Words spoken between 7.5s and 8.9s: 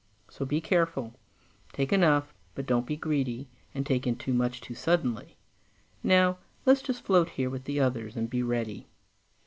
with the others and be ready."